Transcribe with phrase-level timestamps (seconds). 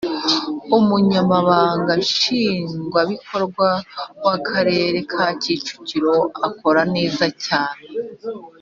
[0.77, 3.67] Umunyamabanga Nshingwabikorwa
[4.23, 6.15] w Akarere ka kicukiro
[6.47, 7.85] akora neza cyane